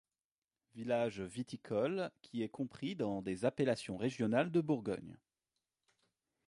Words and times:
Village 0.73 1.21
viticole, 1.21 2.09
qui 2.23 2.41
est 2.41 2.49
compris 2.49 2.95
dans 2.95 3.21
des 3.21 3.45
appellations 3.45 3.97
régionales 3.97 4.49
de 4.49 4.59
Bourgogne. 4.59 5.15